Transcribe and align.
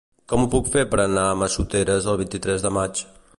Com 0.31 0.45
ho 0.45 0.47
puc 0.55 0.71
fer 0.75 0.85
per 0.93 0.99
anar 1.03 1.25
a 1.25 1.35
Massoteres 1.43 2.09
el 2.15 2.19
vint-i-tres 2.23 2.67
de 2.67 2.73
maig? 2.81 3.05